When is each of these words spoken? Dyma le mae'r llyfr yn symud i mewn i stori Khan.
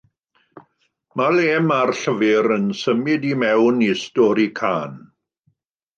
Dyma 1.09 1.27
le 1.35 1.51
mae'r 1.65 1.93
llyfr 1.99 2.49
yn 2.57 2.65
symud 2.79 3.29
i 3.33 3.37
mewn 3.45 3.85
i 3.89 3.91
stori 4.05 4.49
Khan. 4.61 5.01